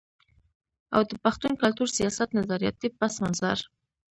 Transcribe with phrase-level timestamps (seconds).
[0.95, 3.57] او د پښتون کلتور، سياست، نظرياتي پس منظر